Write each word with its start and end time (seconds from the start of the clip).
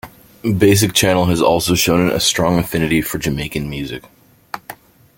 Basic 0.57 0.93
Channel 0.93 1.27
has 1.27 1.43
also 1.43 1.75
shown 1.75 2.09
a 2.09 2.19
strong 2.19 2.57
affinity 2.57 3.03
for 3.03 3.19
Jamaican 3.19 3.69
music. 3.69 4.03